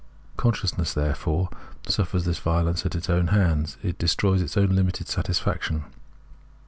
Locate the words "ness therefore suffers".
0.79-2.25